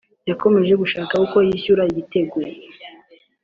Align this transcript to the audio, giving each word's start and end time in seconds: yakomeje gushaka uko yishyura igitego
yakomeje 0.29 0.73
gushaka 0.81 1.13
uko 1.25 1.37
yishyura 1.47 1.83
igitego 1.91 2.37